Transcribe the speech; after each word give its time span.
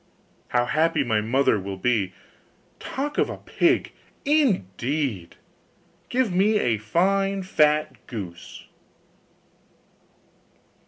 How 0.47 0.65
happy 0.65 1.03
my 1.03 1.21
mother 1.21 1.59
will 1.59 1.77
be! 1.77 2.13
Talk 2.79 3.19
of 3.19 3.29
a 3.29 3.37
pig, 3.37 3.91
indeed! 4.25 5.35
Give 6.09 6.33
me 6.33 6.57
a 6.57 6.79
fine 6.79 7.43
fat 7.43 8.07
goose. 8.07 8.65